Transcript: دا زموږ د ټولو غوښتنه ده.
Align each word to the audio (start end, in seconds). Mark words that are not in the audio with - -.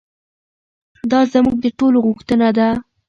دا 1.11 1.19
زموږ 1.33 1.55
د 1.61 1.65
ټولو 1.79 1.97
غوښتنه 2.07 2.47
ده. 2.57 2.69